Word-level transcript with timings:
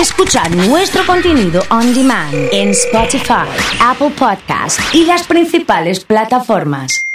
Escuchar 0.00 0.54
nuestro 0.54 1.04
contenido 1.06 1.62
on 1.70 1.94
demand 1.94 2.34
en 2.52 2.70
Spotify, 2.70 3.48
Apple 3.80 4.10
Podcast 4.10 4.78
y 4.94 5.04
las 5.06 5.26
principales 5.26 6.04
plataformas. 6.04 7.06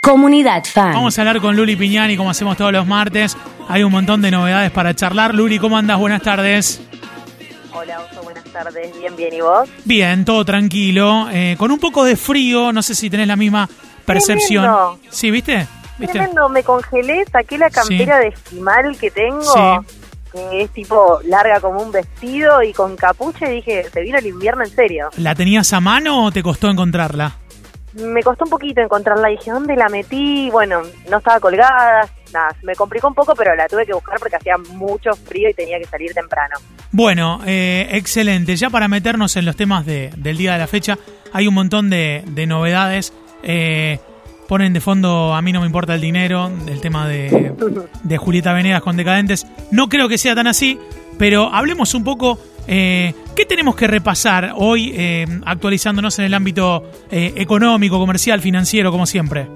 Comunidad 0.00 0.62
Fan. 0.64 0.92
Vamos 0.92 1.18
a 1.18 1.22
hablar 1.22 1.40
con 1.40 1.56
Luli 1.56 1.74
Piñani 1.76 2.16
como 2.16 2.30
hacemos 2.30 2.56
todos 2.56 2.72
los 2.72 2.86
martes. 2.86 3.36
Hay 3.68 3.82
un 3.82 3.90
montón 3.90 4.22
de 4.22 4.30
novedades 4.30 4.70
para 4.70 4.94
charlar. 4.94 5.34
Luli, 5.34 5.58
¿cómo 5.58 5.76
andas? 5.76 5.98
Buenas 5.98 6.22
tardes. 6.22 6.80
Hola, 7.72 8.00
Oso, 8.00 8.22
buenas 8.22 8.44
tardes. 8.44 8.96
Bien, 8.98 9.16
bien, 9.16 9.34
¿y 9.34 9.40
vos? 9.40 9.68
Bien, 9.84 10.24
todo 10.24 10.44
tranquilo. 10.44 11.28
Eh, 11.32 11.56
con 11.58 11.72
un 11.72 11.80
poco 11.80 12.04
de 12.04 12.16
frío, 12.16 12.72
no 12.72 12.82
sé 12.82 12.94
si 12.94 13.10
tenés 13.10 13.26
la 13.26 13.36
misma 13.36 13.68
percepción. 14.04 14.64
Tremendo. 14.64 14.98
Sí, 15.10 15.30
¿viste? 15.30 15.66
¿Viste? 15.98 16.12
Tremendo, 16.18 16.48
me 16.48 16.62
congelé, 16.62 17.24
saqué 17.30 17.58
la 17.58 17.70
campera 17.70 18.18
de 18.18 18.28
esquimal 18.28 18.96
que 18.98 19.10
tengo, 19.10 19.42
Sí. 19.42 19.96
Que 20.34 20.62
es 20.62 20.70
tipo 20.70 21.20
larga 21.24 21.60
como 21.60 21.80
un 21.80 21.92
vestido 21.92 22.62
y 22.62 22.72
con 22.72 22.96
capucha 22.96 23.50
y 23.50 23.56
dije, 23.56 23.84
se 23.92 24.00
vino 24.02 24.18
el 24.18 24.26
invierno 24.26 24.64
en 24.64 24.70
serio. 24.70 25.08
¿La 25.16 25.34
tenías 25.34 25.72
a 25.72 25.80
mano 25.80 26.24
o 26.26 26.32
te 26.32 26.42
costó 26.42 26.68
encontrarla? 26.68 27.36
Me 27.94 28.22
costó 28.24 28.44
un 28.44 28.50
poquito 28.50 28.80
encontrarla, 28.80 29.28
dije, 29.28 29.52
¿dónde 29.52 29.76
la 29.76 29.88
metí? 29.88 30.50
Bueno, 30.50 30.82
no 31.08 31.18
estaba 31.18 31.38
colgada, 31.38 32.08
nada, 32.32 32.48
me 32.64 32.74
complicó 32.74 33.06
un 33.06 33.14
poco, 33.14 33.34
pero 33.36 33.54
la 33.54 33.68
tuve 33.68 33.86
que 33.86 33.92
buscar 33.92 34.18
porque 34.18 34.34
hacía 34.34 34.56
mucho 34.58 35.12
frío 35.14 35.48
y 35.48 35.54
tenía 35.54 35.78
que 35.78 35.84
salir 35.84 36.12
temprano. 36.12 36.56
Bueno, 36.90 37.40
eh, 37.46 37.86
excelente. 37.92 38.56
Ya 38.56 38.68
para 38.68 38.88
meternos 38.88 39.36
en 39.36 39.44
los 39.44 39.54
temas 39.54 39.86
de- 39.86 40.10
del 40.16 40.36
día 40.36 40.54
de 40.54 40.58
la 40.58 40.66
fecha, 40.66 40.98
hay 41.32 41.46
un 41.46 41.54
montón 41.54 41.88
de, 41.88 42.24
de 42.26 42.46
novedades. 42.46 43.12
Eh, 43.44 44.00
ponen 44.48 44.72
de 44.72 44.80
fondo 44.80 45.34
A 45.34 45.42
mí 45.42 45.52
no 45.52 45.60
me 45.60 45.66
importa 45.66 45.94
el 45.94 46.00
dinero, 46.00 46.50
el 46.66 46.80
tema 46.80 47.08
de, 47.08 47.52
de 48.02 48.16
Julieta 48.18 48.52
Venegas 48.52 48.82
con 48.82 48.96
Decadentes. 48.96 49.46
No 49.70 49.88
creo 49.88 50.08
que 50.08 50.18
sea 50.18 50.34
tan 50.34 50.46
así, 50.46 50.78
pero 51.18 51.52
hablemos 51.52 51.94
un 51.94 52.04
poco. 52.04 52.38
Eh, 52.66 53.12
¿Qué 53.36 53.44
tenemos 53.44 53.76
que 53.76 53.86
repasar 53.86 54.52
hoy 54.56 54.94
eh, 54.96 55.26
actualizándonos 55.44 56.18
en 56.18 56.24
el 56.24 56.34
ámbito 56.34 56.82
eh, 57.10 57.34
económico, 57.36 57.98
comercial, 57.98 58.40
financiero, 58.40 58.90
como 58.90 59.04
siempre? 59.04 59.48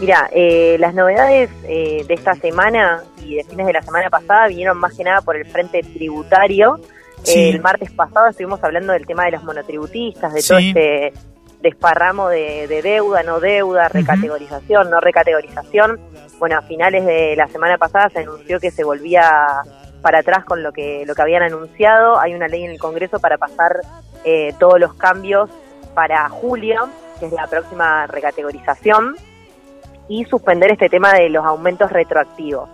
Mira, 0.00 0.28
eh, 0.32 0.76
las 0.78 0.94
novedades 0.94 1.48
eh, 1.64 2.04
de 2.06 2.14
esta 2.14 2.34
semana 2.34 3.02
y 3.24 3.36
de 3.36 3.44
fines 3.44 3.66
de 3.66 3.72
la 3.72 3.82
semana 3.82 4.10
pasada 4.10 4.48
vinieron 4.48 4.76
más 4.78 4.94
que 4.94 5.04
nada 5.04 5.22
por 5.22 5.36
el 5.36 5.46
frente 5.46 5.82
tributario. 5.82 6.78
Sí. 7.22 7.48
El 7.48 7.60
martes 7.60 7.90
pasado 7.92 8.28
estuvimos 8.28 8.62
hablando 8.62 8.92
del 8.92 9.06
tema 9.06 9.24
de 9.24 9.32
los 9.32 9.44
monotributistas, 9.44 10.34
de 10.34 10.42
todo 10.42 10.58
este 10.58 11.12
desparramo 11.66 12.28
de, 12.28 12.66
de 12.68 12.82
deuda, 12.82 13.22
no 13.22 13.40
deuda, 13.40 13.88
recategorización, 13.88 14.90
no 14.90 15.00
recategorización. 15.00 16.00
Bueno, 16.38 16.58
a 16.58 16.62
finales 16.62 17.04
de 17.04 17.34
la 17.36 17.48
semana 17.48 17.76
pasada 17.78 18.08
se 18.10 18.20
anunció 18.20 18.60
que 18.60 18.70
se 18.70 18.84
volvía 18.84 19.62
para 20.02 20.20
atrás 20.20 20.44
con 20.44 20.62
lo 20.62 20.72
que 20.72 21.04
lo 21.06 21.14
que 21.14 21.22
habían 21.22 21.42
anunciado. 21.42 22.18
Hay 22.18 22.34
una 22.34 22.48
ley 22.48 22.64
en 22.64 22.70
el 22.70 22.78
Congreso 22.78 23.18
para 23.18 23.38
pasar 23.38 23.80
eh, 24.24 24.54
todos 24.58 24.78
los 24.78 24.94
cambios 24.94 25.50
para 25.94 26.28
julio, 26.28 26.88
que 27.18 27.26
es 27.26 27.32
la 27.32 27.46
próxima 27.46 28.06
recategorización 28.06 29.16
y 30.08 30.24
suspender 30.26 30.70
este 30.70 30.88
tema 30.88 31.12
de 31.14 31.28
los 31.30 31.44
aumentos 31.44 31.90
retroactivos, 31.90 32.68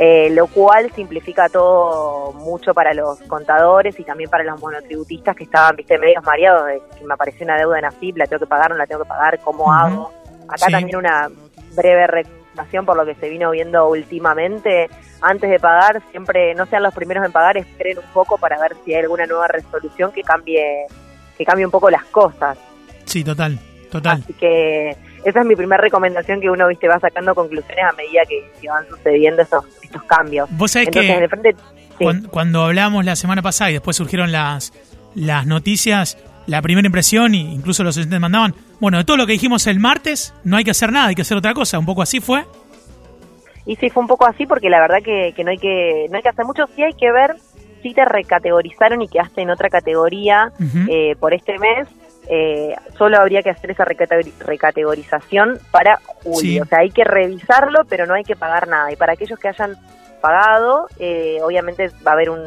Eh, 0.00 0.30
lo 0.30 0.46
cual 0.46 0.92
simplifica 0.94 1.48
todo 1.48 2.32
mucho 2.34 2.72
para 2.72 2.94
los 2.94 3.18
contadores 3.22 3.98
y 3.98 4.04
también 4.04 4.30
para 4.30 4.44
los 4.44 4.60
monotributistas 4.60 5.34
que 5.34 5.42
estaban, 5.42 5.74
viste, 5.74 5.98
medios 5.98 6.22
mareados 6.22 6.66
de 6.66 6.80
que 6.96 7.04
me 7.04 7.14
apareció 7.14 7.44
una 7.44 7.56
deuda 7.56 7.80
en 7.80 7.84
AFIP, 7.86 8.16
la 8.16 8.26
tengo 8.26 8.38
que 8.38 8.46
pagar, 8.46 8.70
no 8.70 8.76
la 8.76 8.86
tengo 8.86 9.02
que 9.02 9.08
pagar, 9.08 9.40
¿cómo 9.40 9.72
hago? 9.72 10.12
Acá 10.46 10.66
Sí. 10.66 10.72
también 10.72 10.96
una 10.96 11.28
breve 11.74 12.06
recomendación 12.06 12.86
por 12.86 12.96
lo 12.96 13.04
que 13.04 13.16
se 13.16 13.28
vino 13.28 13.50
viendo 13.50 13.88
últimamente, 13.88 14.88
antes 15.20 15.50
de 15.50 15.58
pagar, 15.58 16.00
siempre 16.12 16.54
no 16.54 16.66
sean 16.66 16.84
los 16.84 16.94
primeros 16.94 17.24
en 17.24 17.32
pagar, 17.32 17.56
esperen 17.56 17.98
un 17.98 18.12
poco 18.12 18.38
para 18.38 18.56
ver 18.60 18.76
si 18.84 18.94
hay 18.94 19.00
alguna 19.02 19.26
nueva 19.26 19.48
resolución 19.48 20.12
que 20.12 20.22
cambie 20.22 20.86
que 21.36 21.44
cambie 21.44 21.64
un 21.64 21.72
poco 21.72 21.90
las 21.90 22.04
cosas. 22.04 22.56
Sí, 23.04 23.24
total, 23.24 23.58
total. 23.90 24.20
Así 24.22 24.32
que 24.34 24.90
esa 25.24 25.40
es 25.40 25.46
mi 25.46 25.56
primera 25.56 25.80
recomendación 25.82 26.40
que 26.40 26.50
uno 26.50 26.68
viste 26.68 26.88
va 26.88 26.98
sacando 27.00 27.34
conclusiones 27.34 27.84
a 27.84 27.92
medida 27.92 28.22
que, 28.28 28.48
que 28.60 28.68
van 28.68 28.86
sucediendo 28.88 29.42
estos, 29.42 29.64
estos 29.88 30.02
cambios. 30.04 30.48
Vos 30.52 30.70
sabés 30.70 30.88
Entonces, 30.88 31.12
que 31.16 31.24
el 31.24 31.28
frente, 31.30 31.56
sí. 31.98 32.04
cuan- 32.04 32.28
cuando, 32.30 32.64
hablamos 32.64 33.04
la 33.04 33.16
semana 33.16 33.42
pasada 33.42 33.70
y 33.70 33.74
después 33.74 33.96
surgieron 33.96 34.30
las, 34.32 34.72
las 35.14 35.46
noticias, 35.46 36.16
la 36.46 36.62
primera 36.62 36.86
impresión, 36.86 37.34
y 37.34 37.40
incluso 37.54 37.82
los 37.84 37.96
oyentes 37.96 38.18
mandaban, 38.20 38.54
bueno, 38.80 38.98
de 38.98 39.04
todo 39.04 39.16
lo 39.16 39.26
que 39.26 39.32
dijimos 39.32 39.66
el 39.66 39.80
martes, 39.80 40.32
no 40.44 40.56
hay 40.56 40.64
que 40.64 40.70
hacer 40.70 40.92
nada, 40.92 41.08
hay 41.08 41.14
que 41.14 41.22
hacer 41.22 41.36
otra 41.36 41.52
cosa. 41.54 41.78
Un 41.78 41.86
poco 41.86 42.02
así 42.02 42.20
fue. 42.20 42.44
Y 43.66 43.76
sí, 43.76 43.90
fue 43.90 44.02
un 44.02 44.06
poco 44.08 44.26
así 44.26 44.46
porque 44.46 44.70
la 44.70 44.80
verdad 44.80 44.98
que, 45.04 45.32
que 45.36 45.44
no 45.44 45.50
hay 45.50 45.58
que 45.58 46.06
no 46.10 46.16
hay 46.16 46.22
que 46.22 46.28
hacer 46.30 46.44
mucho. 46.46 46.64
Sí 46.74 46.82
hay 46.82 46.94
que 46.94 47.12
ver 47.12 47.36
si 47.82 47.92
te 47.92 48.02
recategorizaron 48.04 49.02
y 49.02 49.08
quedaste 49.08 49.42
en 49.42 49.50
otra 49.50 49.68
categoría 49.68 50.50
eh, 50.88 51.16
por 51.20 51.34
este 51.34 51.58
mes. 51.58 51.86
Eh, 52.30 52.74
solo 52.96 53.18
habría 53.18 53.42
que 53.42 53.50
hacer 53.50 53.70
esa 53.70 53.84
recate- 53.84 54.32
recategorización 54.40 55.58
para 55.70 55.96
julio. 56.22 56.40
Sí. 56.40 56.60
O 56.60 56.64
sea, 56.66 56.80
hay 56.80 56.90
que 56.90 57.04
revisarlo, 57.04 57.80
pero 57.88 58.06
no 58.06 58.14
hay 58.14 58.24
que 58.24 58.36
pagar 58.36 58.68
nada. 58.68 58.92
Y 58.92 58.96
para 58.96 59.14
aquellos 59.14 59.38
que 59.38 59.48
hayan 59.48 59.76
pagado, 60.20 60.88
eh, 60.98 61.38
obviamente 61.42 61.88
va 62.06 62.10
a 62.12 62.14
haber 62.14 62.30
un, 62.30 62.42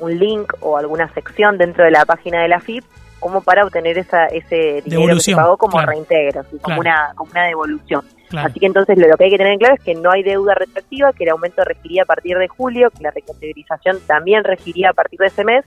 un 0.00 0.18
link 0.18 0.52
o 0.60 0.76
alguna 0.76 1.12
sección 1.14 1.56
dentro 1.56 1.84
de 1.84 1.90
la 1.92 2.04
página 2.04 2.42
de 2.42 2.48
la 2.48 2.60
FIP 2.60 2.84
como 3.20 3.42
para 3.42 3.64
obtener 3.64 3.98
esa, 3.98 4.26
ese 4.26 4.56
dinero 4.56 4.82
que 4.82 4.90
se 4.90 4.96
Devolución, 4.96 5.36
pagó 5.36 5.56
como 5.58 5.72
claro. 5.72 5.88
reintegro, 5.92 6.42
¿sí? 6.44 6.48
Claro. 6.56 6.62
como, 6.62 6.80
una, 6.80 7.12
como 7.14 7.30
una 7.32 7.46
devolución. 7.46 8.02
Claro. 8.30 8.48
Así 8.48 8.60
que 8.60 8.66
entonces 8.66 8.96
lo, 8.96 9.08
lo 9.08 9.16
que 9.16 9.24
hay 9.24 9.30
que 9.30 9.36
tener 9.36 9.52
en 9.52 9.58
claro 9.58 9.74
es 9.74 9.82
que 9.84 9.94
no 9.94 10.10
hay 10.10 10.22
deuda 10.22 10.54
retroactiva, 10.54 11.12
que 11.12 11.24
el 11.24 11.30
aumento 11.30 11.62
regiría 11.64 12.02
a 12.02 12.06
partir 12.06 12.38
de 12.38 12.48
julio, 12.48 12.90
que 12.90 13.02
la 13.02 13.10
recategorización 13.10 13.98
también 14.06 14.42
regiría 14.44 14.90
a 14.90 14.92
partir 14.94 15.18
de 15.20 15.26
ese 15.26 15.44
mes, 15.44 15.64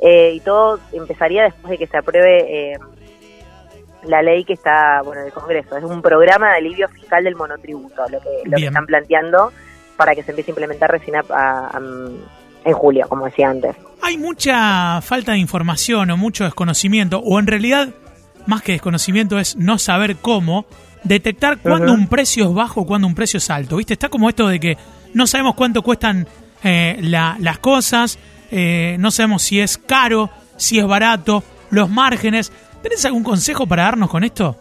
eh, 0.00 0.32
y 0.34 0.40
todo 0.40 0.78
empezaría 0.92 1.44
después 1.44 1.70
de 1.70 1.78
que 1.78 1.86
se 1.86 1.96
apruebe 1.96 2.72
eh, 2.72 2.78
la 4.04 4.22
ley 4.22 4.44
que 4.44 4.52
está, 4.52 5.02
bueno, 5.04 5.22
del 5.22 5.32
Congreso. 5.32 5.76
Es 5.76 5.84
un 5.84 6.00
programa 6.02 6.50
de 6.50 6.56
alivio 6.58 6.88
fiscal 6.88 7.24
del 7.24 7.34
monotributo, 7.34 8.02
lo 8.08 8.20
que, 8.20 8.28
lo 8.44 8.56
que 8.56 8.66
están 8.66 8.86
planteando 8.86 9.52
para 9.96 10.14
que 10.14 10.22
se 10.22 10.30
empiece 10.30 10.50
a 10.50 10.52
implementar 10.52 10.90
recién 10.90 11.16
a- 11.16 11.24
a- 11.30 11.66
a- 11.76 11.80
en 12.64 12.72
julio, 12.74 13.06
como 13.08 13.24
decía 13.24 13.50
antes. 13.50 13.74
Hay 14.02 14.16
mucha 14.16 15.00
falta 15.02 15.32
de 15.32 15.38
información 15.38 16.10
o 16.10 16.16
mucho 16.16 16.44
desconocimiento, 16.44 17.18
o 17.18 17.38
en 17.40 17.46
realidad, 17.48 17.88
más 18.46 18.62
que 18.62 18.72
desconocimiento, 18.72 19.38
es 19.38 19.56
no 19.56 19.78
saber 19.78 20.16
cómo 20.16 20.66
detectar 21.02 21.58
cuándo 21.58 21.92
Ujú. 21.92 22.02
un 22.02 22.08
precio 22.08 22.44
es 22.48 22.54
bajo 22.54 22.82
o 22.82 22.86
cuándo 22.86 23.06
un 23.08 23.14
precio 23.14 23.38
es 23.38 23.50
alto. 23.50 23.76
¿Viste? 23.76 23.94
Está 23.94 24.08
como 24.08 24.28
esto 24.28 24.46
de 24.46 24.60
que 24.60 24.76
no 25.14 25.26
sabemos 25.26 25.54
cuánto 25.56 25.82
cuestan 25.82 26.26
eh, 26.64 26.98
la- 27.00 27.36
las 27.40 27.58
cosas, 27.58 28.18
eh, 28.50 28.96
no 28.98 29.10
sabemos 29.10 29.42
si 29.42 29.60
es 29.60 29.78
caro, 29.78 30.30
si 30.56 30.78
es 30.78 30.86
barato, 30.86 31.42
los 31.70 31.88
márgenes. 31.90 32.52
¿Tenés 32.82 33.04
algún 33.04 33.24
consejo 33.24 33.66
para 33.66 33.84
darnos 33.84 34.08
con 34.10 34.24
esto? 34.24 34.56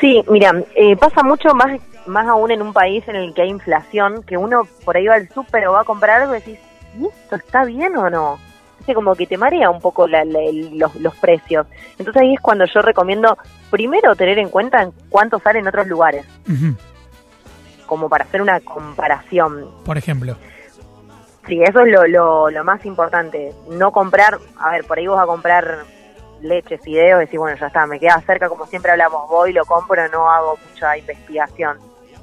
Sí, 0.00 0.22
mira, 0.30 0.52
eh, 0.74 0.96
pasa 0.96 1.22
mucho 1.22 1.54
más 1.54 1.80
más 2.06 2.26
aún 2.26 2.50
en 2.50 2.62
un 2.62 2.72
país 2.72 3.06
en 3.06 3.16
el 3.16 3.34
que 3.34 3.42
hay 3.42 3.50
inflación, 3.50 4.22
que 4.22 4.38
uno 4.38 4.66
por 4.86 4.96
ahí 4.96 5.06
va 5.06 5.16
al 5.16 5.28
súper 5.28 5.66
o 5.68 5.72
va 5.72 5.82
a 5.82 5.84
comprar 5.84 6.22
algo 6.22 6.34
y 6.34 6.38
decís, 6.38 6.58
¿y 6.98 7.04
esto 7.06 7.36
está 7.36 7.64
bien 7.66 7.94
o 7.98 8.08
no? 8.08 8.38
Como 8.94 9.14
que 9.14 9.26
te 9.26 9.36
marea 9.36 9.68
un 9.68 9.82
poco 9.82 10.08
la- 10.08 10.24
los, 10.24 10.94
los 10.94 11.14
precios. 11.16 11.66
Entonces 11.98 12.22
ahí 12.22 12.32
es 12.32 12.40
cuando 12.40 12.64
yo 12.64 12.80
recomiendo 12.80 13.36
primero 13.70 14.16
tener 14.16 14.38
en 14.38 14.48
cuenta 14.48 14.80
en 14.82 14.92
cuánto 15.10 15.38
sale 15.40 15.58
en 15.58 15.68
otros 15.68 15.86
lugares, 15.86 16.24
como 17.84 18.08
para 18.08 18.24
hacer 18.24 18.40
una 18.40 18.60
comparación. 18.60 19.66
Por 19.84 19.98
ejemplo. 19.98 20.36
Sí, 21.48 21.62
eso 21.62 21.80
es 21.80 21.90
lo, 21.90 22.06
lo, 22.06 22.50
lo 22.50 22.64
más 22.64 22.84
importante. 22.84 23.54
No 23.70 23.90
comprar, 23.90 24.38
a 24.58 24.70
ver, 24.70 24.84
por 24.84 24.98
ahí 24.98 25.06
vos 25.06 25.18
a 25.18 25.24
comprar 25.26 25.78
leche, 26.42 26.78
fideos, 26.78 27.20
decís, 27.20 27.38
bueno, 27.38 27.56
ya 27.58 27.66
está, 27.66 27.86
me 27.86 27.98
queda 27.98 28.20
cerca, 28.20 28.48
como 28.48 28.66
siempre 28.66 28.92
hablamos, 28.92 29.28
voy, 29.28 29.52
lo 29.52 29.64
compro, 29.64 30.06
no 30.08 30.30
hago 30.30 30.58
mucha 30.68 30.96
investigación. 30.96 31.78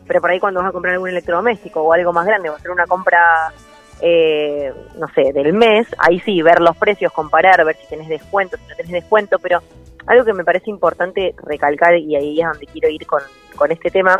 Pero 0.08 0.22
por 0.22 0.30
ahí 0.30 0.40
cuando 0.40 0.62
vas 0.62 0.70
a 0.70 0.72
comprar 0.72 0.94
algún 0.94 1.10
electrodoméstico 1.10 1.82
o 1.82 1.92
algo 1.92 2.14
más 2.14 2.26
grande, 2.26 2.50
vas 2.50 2.58
a 2.58 2.60
hacer 2.60 2.72
una 2.72 2.86
compra, 2.86 3.52
eh, 4.00 4.72
no 4.96 5.08
sé, 5.10 5.34
del 5.34 5.54
mes, 5.54 5.88
ahí 5.98 6.20
sí, 6.20 6.42
ver 6.44 6.62
los 6.62 6.78
precios, 6.78 7.12
comparar, 7.12 7.66
ver 7.66 7.76
si 7.78 7.88
tenés 7.88 8.08
descuento, 8.08 8.58
si 8.58 8.68
no 8.68 8.76
tenés 8.76 8.92
descuento, 8.92 9.40
pero 9.40 9.62
algo 10.06 10.24
que 10.24 10.34
me 10.34 10.46
parece 10.46 10.70
importante 10.70 11.34
recalcar, 11.44 11.96
y 11.98 12.16
ahí 12.16 12.40
es 12.40 12.48
donde 12.48 12.68
quiero 12.68 12.90
ir 12.90 13.08
con, 13.08 13.24
con 13.56 13.72
este 13.72 13.90
tema, 13.90 14.20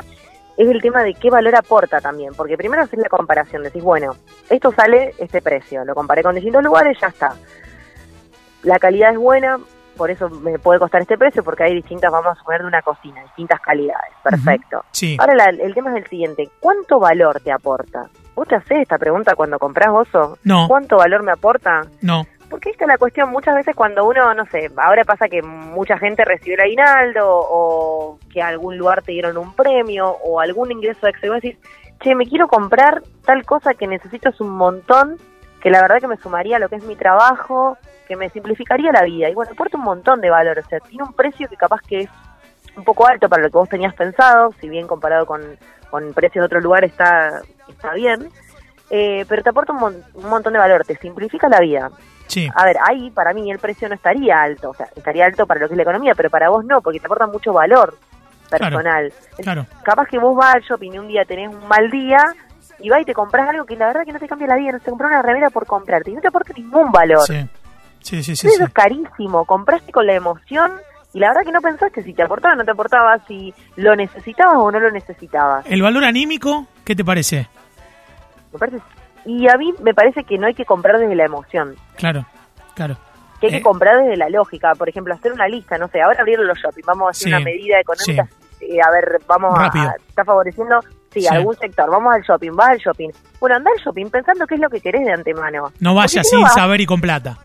es 0.58 0.70
el 0.70 0.82
tema 0.82 1.04
de 1.04 1.14
qué 1.14 1.30
valor 1.30 1.56
aporta 1.56 2.00
también, 2.02 2.34
porque 2.36 2.58
primero 2.58 2.82
haces 2.84 3.00
la 3.00 3.10
comparación, 3.10 3.64
decís, 3.64 3.84
bueno, 3.84 4.16
esto 4.50 4.72
sale 4.72 5.14
este 5.18 5.42
precio, 5.42 5.84
lo 5.86 5.94
comparé 5.96 6.24
con 6.24 6.36
distintos 6.36 6.64
lugares, 6.64 6.98
ya 7.02 7.08
está. 7.08 7.34
La 8.64 8.80
calidad 8.80 9.12
es 9.12 9.18
buena, 9.18 9.60
por 9.98 10.10
eso 10.12 10.30
me 10.30 10.58
puede 10.60 10.80
costar 10.80 11.02
este 11.02 11.18
precio, 11.18 11.44
porque 11.44 11.64
hay 11.64 11.74
distintas, 11.76 12.12
vamos 12.12 12.32
a 12.32 12.40
suponer, 12.40 12.62
de 12.62 12.68
una 12.68 12.82
cocina, 12.82 13.22
distintas 13.24 13.60
calidades, 13.62 14.12
perfecto. 14.24 14.84
Sí. 14.92 15.18
Ahora 15.20 15.36
la- 15.36 15.46
el 15.64 15.74
tema 15.74 15.92
es 15.92 16.04
el 16.04 16.10
siguiente, 16.10 16.50
¿cuánto 16.60 17.00
valor 17.00 17.40
te 17.42 17.52
aporta? 17.52 18.10
¿Vos 18.34 18.48
te 18.48 18.56
haces 18.56 18.80
esta 18.82 18.98
pregunta 18.98 19.36
cuando 19.36 19.58
compras 19.60 19.88
oso? 19.94 20.38
No. 20.44 20.68
¿Cuánto 20.68 20.98
valor 20.98 21.24
me 21.24 21.32
aporta? 21.32 21.84
No. 22.02 22.26
Porque 22.56 22.70
esta 22.70 22.86
es 22.86 22.88
la 22.88 22.98
cuestión, 22.98 23.32
muchas 23.32 23.54
veces 23.54 23.76
cuando 23.76 24.08
uno, 24.08 24.34
no 24.34 24.46
sé, 24.46 24.72
ahora 24.78 25.04
pasa 25.04 25.28
que 25.28 25.42
mucha 25.42 25.98
gente 25.98 26.24
recibió 26.24 26.54
el 26.56 26.62
aguinaldo 26.62 27.28
o 27.28 28.18
que 28.32 28.42
a 28.42 28.48
algún 28.48 28.78
lugar 28.78 29.02
te 29.02 29.12
dieron 29.12 29.36
un 29.36 29.54
premio 29.54 30.10
o 30.24 30.40
algún 30.40 30.72
ingreso 30.72 31.06
extra 31.06 31.28
y 31.28 31.30
vos 31.32 31.42
decís, 31.42 31.60
che, 32.00 32.16
me 32.16 32.26
quiero 32.26 32.48
comprar 32.48 33.04
tal 33.26 33.44
cosa 33.44 33.74
que 33.74 33.88
necesito 33.88 34.30
es 34.30 34.40
un 34.40 34.52
montón 34.52 35.18
que 35.60 35.70
la 35.70 35.82
verdad 35.82 36.00
que 36.00 36.08
me 36.08 36.16
sumaría 36.16 36.56
a 36.56 36.60
lo 36.60 36.70
que 36.70 36.78
es 36.78 36.86
mi 36.86 36.96
trabajo, 36.96 37.78
que 38.08 38.16
me 38.16 38.30
simplificaría 38.30 38.94
la 38.94 39.04
vida. 39.04 39.30
Y 39.30 39.34
bueno, 39.34 39.52
aporta 39.52 39.76
un 39.76 39.84
montón 39.84 40.22
de 40.22 40.30
valor, 40.30 40.58
o 40.58 40.64
sea, 40.64 40.80
tiene 40.80 41.04
un 41.04 41.12
precio 41.12 41.50
que 41.50 41.58
capaz 41.58 41.82
que 41.82 42.04
es 42.04 42.10
un 42.78 42.86
poco 42.86 43.06
alto 43.06 43.28
para 43.28 43.44
lo 43.44 43.50
que 43.50 43.58
vos 43.58 43.68
tenías 43.68 43.96
pensado, 43.96 44.54
si 44.62 44.70
bien 44.70 44.88
comparado 44.88 45.26
con, 45.26 45.42
con 45.90 46.14
precios 46.14 46.42
de 46.42 46.46
otro 46.46 46.62
lugar 46.62 46.86
está, 46.86 47.42
está 47.68 47.94
bien, 47.96 48.30
eh, 48.92 49.26
pero 49.28 49.44
te 49.44 49.50
aporta 49.50 49.74
un, 49.74 50.02
un 50.14 50.30
montón 50.30 50.54
de 50.54 50.60
valor, 50.60 50.86
te 50.86 50.96
simplifica 50.96 51.50
la 51.50 51.60
vida. 51.60 51.92
Sí. 52.28 52.50
A 52.56 52.66
ver, 52.66 52.78
ahí 52.88 53.12
para 53.12 53.34
mí 53.34 53.50
el 53.52 53.60
precio 53.60 53.88
no 53.88 53.96
estaría 53.96 54.42
alto, 54.42 54.72
o 54.72 54.74
sea, 54.74 54.88
estaría 54.96 55.26
alto 55.26 55.46
para 55.46 55.60
lo 55.60 55.68
que 55.68 55.74
es 55.74 55.78
la 55.78 55.84
economía, 55.84 56.14
pero 56.16 56.30
para 56.30 56.50
vos 56.50 56.66
no, 56.66 56.82
porque 56.82 57.00
te 57.00 57.06
aporta 57.06 57.28
mucho 57.28 57.54
valor 57.54 57.98
personal. 58.50 59.12
Claro. 59.38 59.66
Capaz 59.84 60.08
que 60.08 60.18
vos 60.20 60.36
vas 60.36 60.56
al 60.56 60.62
shopping 60.62 60.92
y 60.94 61.00
un 61.00 61.08
día 61.08 61.26
tenés 61.26 61.50
un 61.50 61.68
mal 61.68 61.90
día 61.90 62.18
y 62.80 62.90
vas 62.90 63.02
y 63.02 63.06
te 63.06 63.14
compras 63.14 63.50
algo 63.50 63.66
que 63.66 63.76
la 63.76 63.88
verdad 63.88 64.04
que 64.06 64.12
no 64.14 64.20
te 64.20 64.28
cambia 64.28 64.48
la 64.48 64.56
vida, 64.58 64.72
no 64.74 64.80
te 64.80 64.90
compras 64.90 65.12
una 65.12 65.22
remera 65.22 65.50
por 65.50 65.66
comprarte 65.66 66.12
y 66.12 66.14
no 66.16 66.22
te 66.22 66.28
aporta 66.28 66.54
ningún 66.56 66.92
valor. 66.92 67.22
Sí. 67.26 67.48
Sí, 68.02 68.22
sí, 68.24 68.36
sí, 68.36 68.48
Eso 68.48 68.58
sí. 68.58 68.64
es 68.64 68.70
carísimo, 68.74 69.46
compraste 69.46 69.92
con 69.92 70.06
la 70.06 70.14
emoción 70.14 70.72
y 71.14 71.20
la 71.20 71.30
verdad 71.30 71.42
que 71.44 71.52
no 71.52 71.62
pensaste 71.62 72.04
si 72.04 72.14
te 72.14 72.22
aportaba 72.22 72.54
o 72.54 72.58
no 72.58 72.64
te 72.66 72.72
aportaba, 72.72 73.18
si 73.28 73.52
lo 73.78 73.96
necesitabas 73.96 74.58
o 74.58 74.70
no 74.72 74.80
lo 74.80 74.92
necesitabas. 74.92 75.66
El 75.68 75.82
valor 75.82 76.04
anímico, 76.04 76.68
¿qué 76.84 76.96
te 76.96 77.04
parece? 77.04 77.48
Me 78.54 78.60
parece- 78.60 78.78
y 79.26 79.48
a 79.50 79.58
mí 79.58 79.74
me 79.82 79.94
parece 79.94 80.24
que 80.24 80.38
no 80.38 80.48
hay 80.48 80.54
que 80.54 80.66
comprar 80.66 81.00
desde 81.00 81.16
la 81.16 81.26
emoción, 81.26 81.76
Claro, 81.98 82.26
claro. 82.76 82.98
que 83.42 83.48
hay 83.48 83.54
Eh. 83.54 83.58
que 83.58 83.64
comprar 83.64 83.98
desde 84.04 84.18
la 84.18 84.30
lógica. 84.30 84.74
Por 84.76 84.88
ejemplo, 84.90 85.14
hacer 85.14 85.34
una 85.34 85.48
lista, 85.48 85.78
no 85.78 85.88
sé, 85.88 86.02
ahora 86.02 86.20
abrir 86.22 86.40
los 86.40 86.58
shopping, 86.58 86.84
vamos 86.86 87.08
a 87.08 87.10
hacer 87.12 87.24
Sí, 87.24 87.30
una 87.30 87.40
medida 87.40 87.80
económica, 87.80 88.28
eh, 88.62 88.78
a 88.82 88.92
ver, 88.92 89.20
vamos 89.28 89.58
a, 89.58 89.64
Rápido. 89.64 89.86
a- 89.90 89.96
está 90.08 90.24
favoreciendo, 90.24 90.80
sí, 91.12 91.22
Sí. 91.22 91.28
algún 91.28 91.56
sector, 91.58 91.90
vamos 91.90 92.14
al 92.16 92.22
shopping, 92.22 92.52
vas 92.54 92.70
al 92.70 92.78
shopping. 92.80 93.10
Bueno, 93.40 93.56
anda 93.58 93.72
al 93.76 93.84
shopping 93.84 94.08
pensando 94.10 94.46
qué 94.48 94.56
es 94.56 94.62
lo 94.62 94.70
que 94.70 94.80
querés 94.80 95.04
de 95.06 95.12
antemano. 95.14 95.72
No 95.80 95.94
vaya 95.96 96.06
Porque 96.22 96.24
si 96.24 96.30
sin 96.36 96.42
vas- 96.44 96.54
saber 96.54 96.82
y 96.82 96.86
con 96.86 97.02
plata. 97.02 97.38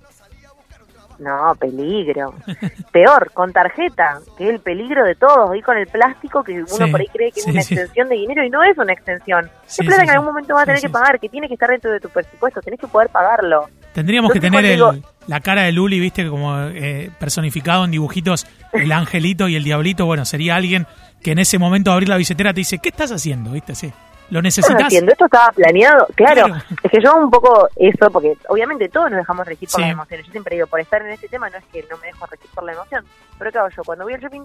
No, 1.21 1.55
peligro. 1.59 2.35
Peor, 2.93 3.31
con 3.33 3.53
tarjeta, 3.53 4.21
que 4.39 4.45
es 4.45 4.51
el 4.51 4.61
peligro 4.61 5.05
de 5.05 5.15
todos, 5.15 5.55
y 5.55 5.61
con 5.61 5.77
el 5.77 5.87
plástico 5.87 6.43
que 6.43 6.55
uno 6.55 6.67
Sí, 6.67 6.91
por 6.91 7.01
ahí 7.01 7.07
cree 7.13 7.31
que 7.31 7.43
sí, 7.43 7.51
es 7.51 7.55
una 7.55 7.63
sí. 7.63 7.75
extensión 7.75 8.09
de 8.09 8.15
dinero 8.17 8.43
y 8.43 8.49
no 8.49 8.63
es 8.65 8.77
una 8.79 8.93
extensión. 8.93 9.51
Es 9.69 9.77
plata 9.79 9.99
que 9.99 10.05
en 10.05 10.11
algún 10.11 10.29
momento 10.29 10.55
vas 10.55 10.63
a 10.63 10.67
tener 10.67 10.81
que 10.81 10.89
pagar, 10.89 11.21
que 11.21 11.29
tiene 11.29 11.47
que 11.47 11.55
estar 11.55 11.69
dentro 11.69 11.93
de 11.93 12.01
tu 12.01 12.09
presupuesto, 12.09 12.61
tenés 12.63 12.81
que 12.81 12.87
poder 12.87 13.11
pagarlo. 13.11 13.69
Tendríamos 13.93 14.33
que 14.33 14.41
tener 14.41 14.65
el, 14.65 15.03
la 15.27 15.41
cara 15.41 15.63
de 15.63 15.73
Luli, 15.73 16.01
viste, 16.01 16.29
como 16.29 16.59
eh, 16.59 17.11
personificado 17.19 17.85
en 17.85 17.91
dibujitos, 17.91 18.47
el 18.73 18.91
angelito 18.91 19.47
y 19.49 19.57
el 19.57 19.65
diablito. 19.65 20.07
Bueno, 20.07 20.25
sería 20.25 20.57
alguien 20.57 20.87
que 21.23 21.33
en 21.33 21.39
ese 21.39 21.59
momento 21.59 21.91
de 21.91 21.95
abrir 21.95 22.09
la 22.09 22.17
billetera 22.17 22.55
te 22.55 22.61
dice, 22.61 22.79
¿qué 22.79 22.89
estás 22.89 23.13
haciendo? 23.13 23.51
¿Viste? 23.51 23.75
Sí. 23.75 23.93
¿Lo 24.31 24.41
¿Qué 24.41 24.49
estás 24.49 24.65
necesitas? 24.65 24.87
haciendo? 24.87 25.13
Esto 25.13 25.25
estaba 25.27 25.51
planeado. 25.53 26.07
Claro, 26.15 26.47
Claro. 26.47 26.63
es 26.83 26.91
que 26.91 26.99
yo 27.03 27.15
un 27.17 27.31
poco 27.31 27.69
eso, 27.77 28.11
porque 28.13 28.35
obviamente 28.49 28.89
todos 28.89 29.11
nos 29.11 29.19
dejamos 29.19 29.47
regir 29.47 29.69
por 29.69 29.77
Sí. 29.81 29.83
las 29.83 29.91
emociones. 29.93 30.27
Yo 30.27 30.33
siempre 30.33 30.55
digo, 30.57 30.67
por 30.69 30.81
estar 30.81 31.03
en 31.03 31.11
este 31.11 31.29
tema 31.29 31.51
no 31.51 31.59
es 31.59 31.65
que 31.73 31.85
no 31.91 31.97
me 31.99 32.07
dejo 32.09 32.27
regir 32.27 32.49
por 32.55 32.65
la 32.65 32.73
emoción. 32.73 33.05
Pero 33.39 33.51
¿qué 33.53 33.59
hago 33.59 33.69
yo? 33.77 33.83
Cuando 33.85 34.05
voy 34.05 34.15
al 34.15 34.21
shopping, 34.21 34.43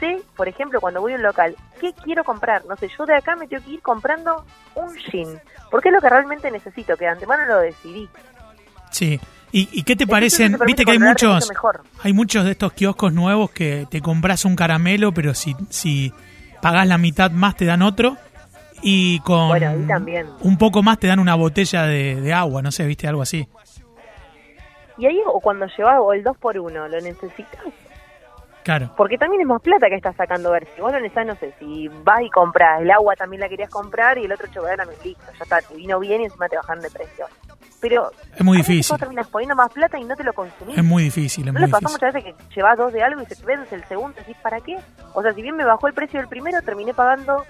sé, 0.00 0.22
por 0.36 0.48
ejemplo, 0.48 0.80
cuando 0.80 1.00
voy 1.00 1.12
a 1.12 1.16
un 1.16 1.22
local, 1.22 1.54
¿qué 1.80 1.92
quiero 2.02 2.24
comprar? 2.24 2.64
No 2.66 2.76
sé, 2.76 2.88
yo 2.96 3.04
de 3.06 3.14
acá 3.14 3.36
me 3.36 3.46
tengo 3.46 3.62
que 3.64 3.70
ir 3.72 3.82
comprando 3.82 4.44
un 4.74 4.94
jean. 4.96 5.40
Porque 5.70 5.88
es 5.90 5.94
lo 5.94 6.00
que 6.00 6.08
realmente 6.10 6.50
necesito, 6.50 6.96
que 6.96 7.04
de 7.04 7.10
antemano 7.10 7.44
lo 7.46 7.58
decidí. 7.58 8.08
Sí. 8.90 9.20
¿Y, 9.52 9.68
y 9.72 9.82
qué 9.84 9.96
te 9.96 10.06
parecen? 10.06 10.58
Viste 10.66 10.84
que 10.84 10.92
hay 10.92 10.98
muchos, 10.98 11.50
hay 12.02 12.12
muchos 12.12 12.44
de 12.44 12.50
estos 12.52 12.72
kioscos 12.72 13.12
nuevos 13.12 13.50
que 13.50 13.86
te 13.90 14.00
compras 14.00 14.44
un 14.44 14.56
caramelo, 14.56 15.12
pero 15.12 15.34
si, 15.34 15.54
si 15.70 16.12
pagás 16.60 16.86
la 16.86 16.98
mitad 16.98 17.30
más 17.30 17.56
te 17.56 17.64
dan 17.64 17.82
otro. 17.82 18.16
Y 18.82 19.20
con 19.20 19.48
Bueno, 19.48 19.68
ahí 19.70 19.86
también. 19.86 20.26
un 20.40 20.58
poco 20.58 20.82
más 20.82 20.98
te 20.98 21.06
dan 21.06 21.18
una 21.18 21.34
botella 21.34 21.82
de, 21.84 22.20
de 22.20 22.32
agua, 22.32 22.62
no 22.62 22.70
sé, 22.70 22.84
viste, 22.86 23.08
algo 23.08 23.22
así. 23.22 23.48
Y 24.98 25.06
ahí, 25.06 25.20
o 25.26 25.40
cuando 25.40 25.66
llevas 25.76 25.98
el 26.14 26.22
2 26.22 26.36
por 26.38 26.58
1 26.58 26.88
lo 26.88 27.00
necesitas. 27.00 27.60
Claro. 28.62 28.90
Porque 28.96 29.16
también 29.16 29.42
es 29.42 29.46
más 29.46 29.62
plata 29.62 29.86
que 29.88 29.94
estás 29.94 30.16
sacando. 30.16 30.48
A 30.48 30.52
ver, 30.52 30.66
si 30.74 30.80
vos 30.80 30.90
lo 30.90 30.98
necesitas, 30.98 31.26
no 31.26 31.36
sé, 31.36 31.54
si 31.58 31.88
vas 32.02 32.20
y 32.22 32.30
compras 32.30 32.80
el 32.82 32.90
agua 32.90 33.14
también 33.14 33.40
la 33.40 33.48
querías 33.48 33.70
comprar 33.70 34.18
y 34.18 34.24
el 34.24 34.32
otro 34.32 34.48
chocolate 34.48 34.78
también, 34.78 35.00
listo, 35.04 35.22
ya 35.38 35.42
está, 35.44 35.60
te 35.60 35.74
vino 35.76 36.00
bien 36.00 36.22
y 36.22 36.24
encima 36.24 36.48
te 36.48 36.56
bajan 36.56 36.80
de 36.80 36.90
precio. 36.90 37.26
Pero 37.80 38.10
Es 38.34 38.42
muy 38.42 38.56
difícil. 38.56 38.92
vos 38.94 38.98
terminas 38.98 39.28
poniendo 39.28 39.54
más 39.54 39.70
plata 39.72 39.98
y 40.00 40.04
no 40.04 40.16
te 40.16 40.24
lo 40.24 40.32
consumís. 40.32 40.76
Es 40.78 40.82
muy 40.82 41.04
difícil, 41.04 41.46
es 41.46 41.54
¿No 41.54 41.60
muy 41.60 41.68
difícil. 41.68 41.88
muchas 41.92 42.12
veces 42.14 42.34
que 42.34 42.54
llevas 42.56 42.76
dos 42.78 42.92
de 42.92 43.02
algo 43.04 43.20
y 43.22 43.26
se 43.26 43.36
te 43.36 43.44
vence 43.44 43.74
el 43.74 43.84
segundo? 43.84 44.16
¿Decís 44.18 44.36
para 44.42 44.60
qué? 44.60 44.78
O 45.14 45.22
sea, 45.22 45.32
si 45.34 45.42
bien 45.42 45.54
me 45.56 45.64
bajó 45.64 45.86
el 45.86 45.92
precio 45.94 46.18
del 46.18 46.28
primero, 46.28 46.60
terminé 46.62 46.92
pagando 46.94 47.44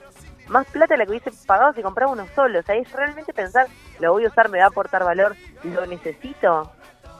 más 0.49 0.67
plata 0.69 0.97
la 0.97 1.05
que 1.05 1.11
hubiese 1.11 1.31
pagado 1.47 1.73
si 1.73 1.83
compraba 1.83 2.13
uno 2.13 2.27
solo. 2.35 2.61
O 2.61 2.63
sea, 2.63 2.75
es 2.77 2.91
realmente 2.93 3.33
pensar, 3.33 3.67
lo 4.01 4.13
voy 4.13 4.25
a 4.25 4.29
usar, 4.29 4.49
me 4.49 4.59
va 4.59 4.65
a 4.65 4.69
aportar 4.69 5.05
valor, 5.05 5.35
lo 5.65 5.87
necesito. 5.87 6.73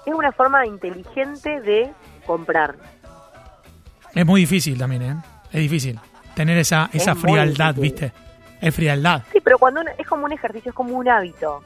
Es 0.05 0.15
una 0.15 0.33
forma 0.33 0.65
inteligente 0.67 1.61
de 1.61 1.93
comprar. 2.27 2.77
Es 4.15 4.25
muy 4.25 4.41
difícil 4.43 4.79
también, 4.79 5.03
¿eh? 5.03 5.17
Es 5.53 5.61
difícil 5.61 5.99
tener 6.35 6.57
esa, 6.59 6.89
Es 6.93 7.03
esa 7.03 7.15
frialdad. 7.15 7.75
¿viste? 7.75 8.13
Es 8.61 8.75
frialdad. 8.75 9.23
Sí, 9.33 9.41
pero 9.43 9.59
cuando 9.59 9.81
uno- 9.81 9.91
es 9.99 10.07
como 10.07 10.25
un 10.25 10.33
ejercicio, 10.33 10.71
es 10.71 10.75
como 10.75 10.97
un 10.97 11.09
hábito. 11.09 11.63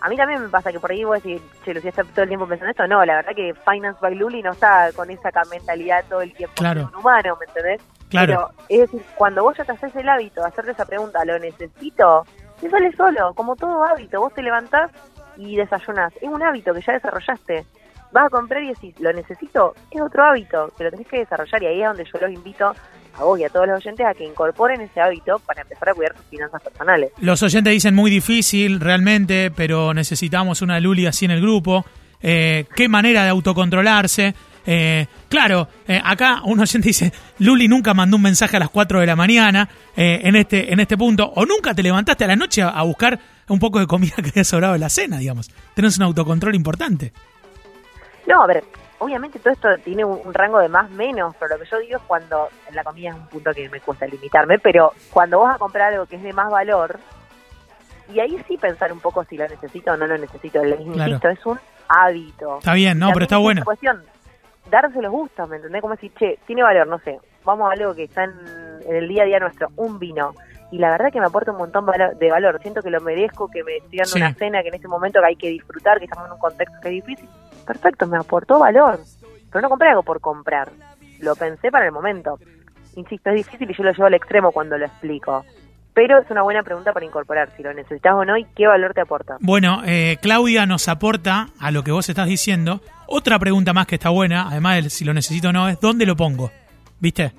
A 0.00 0.08
mí 0.10 0.16
también 0.16 0.42
me 0.42 0.48
pasa 0.48 0.70
que 0.70 0.78
por 0.78 0.90
ahí 0.90 1.02
vos 1.02 1.22
decís, 1.22 1.40
che, 1.64 1.72
Lucía 1.72 1.88
está 1.88 2.04
todo 2.04 2.22
el 2.24 2.28
tiempo 2.28 2.46
pensando 2.46 2.70
esto. 2.70 2.86
No, 2.86 3.02
la 3.06 3.16
verdad 3.16 3.32
que 3.34 3.54
Finance 3.64 3.98
by 4.02 4.14
Luli 4.14 4.42
no 4.42 4.52
está 4.52 4.90
con 4.94 5.08
esa 5.10 5.30
mentalidad 5.50 6.04
todo 6.10 6.20
el 6.20 6.34
tiempo. 6.34 6.54
Claro. 6.56 6.82
Es 6.82 6.88
un 6.88 6.96
humano, 6.96 7.38
¿me 7.40 7.46
entendés? 7.46 7.80
Claro. 8.14 8.52
Pero, 8.68 8.68
es 8.68 8.92
decir, 8.92 9.06
cuando 9.16 9.42
vos 9.42 9.56
ya 9.56 9.64
te 9.64 9.72
haces 9.72 9.96
el 9.96 10.08
hábito 10.08 10.40
de 10.40 10.46
hacerte 10.46 10.70
esa 10.70 10.84
pregunta, 10.84 11.24
¿lo 11.24 11.36
necesito? 11.40 12.24
Te 12.60 12.70
sale 12.70 12.92
solo, 12.92 13.34
como 13.34 13.56
todo 13.56 13.82
hábito. 13.82 14.20
Vos 14.20 14.32
te 14.32 14.42
levantás 14.42 14.92
y 15.36 15.56
desayunás. 15.56 16.12
Es 16.20 16.28
un 16.28 16.40
hábito 16.40 16.72
que 16.72 16.80
ya 16.80 16.92
desarrollaste. 16.92 17.66
Vas 18.12 18.26
a 18.26 18.30
comprar 18.30 18.62
y 18.62 18.68
decís, 18.68 18.94
¿lo 19.00 19.12
necesito? 19.12 19.74
Es 19.90 20.00
otro 20.00 20.24
hábito 20.24 20.72
que 20.78 20.84
lo 20.84 20.90
tenés 20.92 21.08
que 21.08 21.18
desarrollar 21.18 21.60
y 21.64 21.66
ahí 21.66 21.82
es 21.82 21.88
donde 21.88 22.04
yo 22.04 22.18
los 22.20 22.30
invito 22.30 22.72
a 23.16 23.24
vos 23.24 23.40
y 23.40 23.44
a 23.44 23.48
todos 23.48 23.66
los 23.66 23.78
oyentes 23.78 24.06
a 24.06 24.14
que 24.14 24.24
incorporen 24.24 24.80
ese 24.80 25.00
hábito 25.00 25.40
para 25.40 25.62
empezar 25.62 25.88
a 25.88 25.94
cuidar 25.94 26.16
sus 26.16 26.26
finanzas 26.26 26.62
personales. 26.62 27.10
Los 27.18 27.42
oyentes 27.42 27.72
dicen 27.72 27.96
muy 27.96 28.12
difícil, 28.12 28.78
realmente, 28.78 29.50
pero 29.50 29.92
necesitamos 29.92 30.62
una 30.62 30.78
Luli 30.78 31.06
así 31.06 31.24
en 31.24 31.32
el 31.32 31.40
grupo. 31.40 31.84
Eh, 32.22 32.66
¿Qué 32.76 32.88
manera 32.88 33.24
de 33.24 33.30
autocontrolarse? 33.30 34.34
Eh, 34.66 35.06
claro, 35.28 35.68
eh, 35.86 36.00
acá 36.02 36.40
un 36.44 36.58
oyente 36.60 36.88
dice, 36.88 37.12
Luli 37.38 37.68
nunca 37.68 37.92
mandó 37.94 38.16
un 38.16 38.22
mensaje 38.22 38.56
a 38.56 38.60
las 38.60 38.70
4 38.70 39.00
de 39.00 39.06
la 39.06 39.16
mañana 39.16 39.68
eh, 39.96 40.20
en, 40.24 40.36
este, 40.36 40.72
en 40.72 40.80
este 40.80 40.96
punto, 40.96 41.30
o 41.36 41.44
nunca 41.44 41.74
te 41.74 41.82
levantaste 41.82 42.24
a 42.24 42.28
la 42.28 42.36
noche 42.36 42.62
a, 42.62 42.68
a 42.70 42.82
buscar 42.82 43.18
un 43.48 43.58
poco 43.58 43.78
de 43.78 43.86
comida 43.86 44.14
que 44.22 44.30
había 44.30 44.44
sobrado 44.44 44.72
de 44.72 44.78
la 44.78 44.88
cena, 44.88 45.18
digamos. 45.18 45.50
Tenés 45.74 45.98
un 45.98 46.04
autocontrol 46.04 46.54
importante. 46.54 47.12
No, 48.26 48.42
a 48.42 48.46
ver, 48.46 48.64
obviamente 49.00 49.38
todo 49.38 49.52
esto 49.52 49.68
tiene 49.84 50.02
un, 50.04 50.18
un 50.24 50.32
rango 50.32 50.58
de 50.60 50.68
más 50.70 50.90
menos, 50.90 51.34
pero 51.38 51.56
lo 51.56 51.62
que 51.62 51.68
yo 51.70 51.78
digo 51.80 51.96
es 51.98 52.02
cuando, 52.06 52.48
la 52.72 52.82
comida 52.82 53.10
es 53.10 53.16
un 53.16 53.26
punto 53.26 53.50
que 53.52 53.68
me 53.68 53.80
cuesta 53.80 54.06
limitarme, 54.06 54.58
pero 54.58 54.92
cuando 55.10 55.40
vas 55.40 55.56
a 55.56 55.58
comprar 55.58 55.92
algo 55.92 56.06
que 56.06 56.16
es 56.16 56.22
de 56.22 56.32
más 56.32 56.50
valor, 56.50 56.98
y 58.14 58.20
ahí 58.20 58.38
sí 58.48 58.56
pensar 58.56 58.92
un 58.92 59.00
poco 59.00 59.24
si 59.24 59.36
lo 59.36 59.46
necesito 59.46 59.92
o 59.92 59.96
no 59.96 60.06
lo 60.06 60.16
necesito, 60.16 60.60
Claro. 60.60 60.80
insisto, 60.82 61.28
es 61.28 61.46
un 61.46 61.58
hábito. 61.88 62.58
Está 62.58 62.72
bien, 62.74 62.98
no, 62.98 63.10
pero 63.12 63.24
está 63.24 63.36
es 63.36 63.42
bueno. 63.42 63.64
cuestión, 63.64 64.02
darse 64.70 65.00
los 65.02 65.12
gustos, 65.12 65.48
¿me 65.48 65.56
entendés? 65.56 65.80
Como 65.82 65.94
decir, 65.94 66.12
che, 66.18 66.38
tiene 66.46 66.62
valor, 66.62 66.86
no 66.86 66.98
sé, 67.00 67.18
vamos 67.44 67.68
a 67.68 67.72
algo 67.72 67.94
que 67.94 68.04
está 68.04 68.24
en, 68.24 68.32
en 68.86 68.96
el 68.96 69.08
día 69.08 69.22
a 69.22 69.26
día 69.26 69.38
nuestro, 69.40 69.68
un 69.76 69.98
vino. 69.98 70.32
Y 70.70 70.78
la 70.78 70.90
verdad 70.90 71.12
que 71.12 71.20
me 71.20 71.26
aporta 71.26 71.52
un 71.52 71.58
montón 71.58 71.86
de 72.18 72.30
valor. 72.30 72.58
Siento 72.60 72.82
que 72.82 72.90
lo 72.90 73.00
merezco, 73.00 73.48
que 73.48 73.62
me 73.62 73.76
estoy 73.76 73.98
dando 73.98 74.10
Sí. 74.12 74.18
una 74.18 74.34
cena 74.34 74.62
que 74.62 74.68
en 74.68 74.74
este 74.74 74.88
momento 74.88 75.20
que 75.20 75.26
hay 75.26 75.36
que 75.36 75.48
disfrutar, 75.50 75.98
que 75.98 76.06
estamos 76.06 76.26
en 76.26 76.32
un 76.32 76.38
contexto 76.38 76.76
que 76.82 76.88
es 76.88 76.94
difícil. 77.04 77.28
Perfecto, 77.64 78.06
me 78.08 78.16
aportó 78.18 78.58
valor. 78.58 78.98
Pero 79.52 79.62
no 79.62 79.68
compré 79.68 79.90
algo 79.90 80.02
por 80.02 80.20
comprar. 80.20 80.70
Lo 81.20 81.36
pensé 81.36 81.70
para 81.70 81.86
el 81.86 81.92
momento. 81.92 82.40
Insisto, 82.96 83.30
es 83.30 83.36
difícil 83.36 83.70
y 83.70 83.74
yo 83.74 83.84
lo 83.84 83.92
llevo 83.92 84.06
al 84.06 84.14
extremo 84.14 84.50
cuando 84.50 84.76
lo 84.76 84.86
explico. 84.86 85.44
Pero 85.94 86.18
es 86.18 86.28
una 86.30 86.42
buena 86.42 86.62
pregunta 86.62 86.92
para 86.92 87.06
incorporar, 87.06 87.50
si 87.56 87.62
lo 87.62 87.72
necesitas 87.72 88.14
o 88.14 88.24
no 88.24 88.36
y 88.36 88.44
qué 88.56 88.66
valor 88.66 88.94
te 88.94 89.00
aporta. 89.00 89.36
Bueno, 89.40 89.82
eh, 89.86 90.18
Claudia 90.20 90.66
nos 90.66 90.88
aporta 90.88 91.48
a 91.60 91.70
lo 91.70 91.84
que 91.84 91.92
vos 91.92 92.08
estás 92.08 92.26
diciendo. 92.26 92.80
Otra 93.06 93.38
pregunta 93.38 93.72
más 93.72 93.86
que 93.86 93.94
está 93.94 94.10
buena, 94.10 94.48
además 94.48 94.82
de 94.82 94.90
si 94.90 95.04
lo 95.04 95.14
necesito 95.14 95.50
o 95.50 95.52
no, 95.52 95.68
es 95.68 95.80
¿dónde 95.80 96.04
lo 96.04 96.16
pongo? 96.16 96.50
¿Viste? 96.98 97.32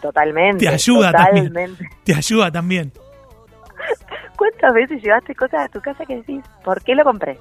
Totalmente. 0.00 0.64
Te 0.64 0.68
ayuda 0.68 1.10
totalmente. 1.10 1.50
también. 1.50 1.76
Te 2.04 2.14
ayuda 2.14 2.50
también. 2.52 2.92
¿Cuántas 4.36 4.72
veces 4.72 5.02
llevaste 5.02 5.34
cosas 5.34 5.64
a 5.64 5.68
tu 5.68 5.80
casa 5.80 6.04
que 6.04 6.16
decís, 6.16 6.44
¿por 6.62 6.82
qué 6.84 6.94
lo 6.94 7.02
compré? 7.02 7.38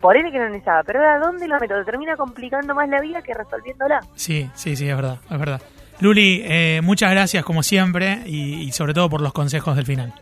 Por 0.00 0.16
él 0.16 0.30
que 0.30 0.38
no 0.38 0.44
necesitaba, 0.44 0.84
pero 0.84 1.00
ahora 1.00 1.18
¿dónde 1.18 1.48
lo 1.48 1.58
meto? 1.58 1.74
Te 1.74 1.84
termina 1.84 2.16
complicando 2.16 2.74
más 2.74 2.88
la 2.88 3.00
vida 3.00 3.22
que 3.22 3.34
resolviéndola. 3.34 4.00
Sí, 4.14 4.48
sí, 4.54 4.76
sí, 4.76 4.88
es 4.88 4.94
verdad, 4.94 5.18
es 5.28 5.38
verdad. 5.38 5.60
Luli, 6.00 6.42
eh, 6.44 6.80
muchas 6.82 7.10
gracias 7.10 7.44
como 7.44 7.62
siempre 7.62 8.22
y, 8.26 8.62
y 8.62 8.72
sobre 8.72 8.94
todo 8.94 9.08
por 9.08 9.20
los 9.20 9.32
consejos 9.32 9.76
del 9.76 9.86
final. 9.86 10.12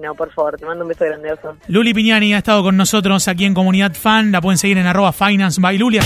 No, 0.00 0.14
por 0.14 0.32
favor, 0.32 0.56
te 0.56 0.66
mando 0.66 0.84
un 0.84 0.88
beso 0.88 1.04
grandioso. 1.04 1.56
Luli 1.68 1.94
Piñani 1.94 2.34
ha 2.34 2.38
estado 2.38 2.62
con 2.62 2.76
nosotros 2.76 3.28
aquí 3.28 3.44
en 3.44 3.54
Comunidad 3.54 3.94
Fan, 3.94 4.32
la 4.32 4.40
pueden 4.40 4.58
seguir 4.58 4.78
en 4.78 4.86
arroba 4.86 5.12
finance 5.12 5.60
by 5.60 5.78
Lulia. 5.78 6.02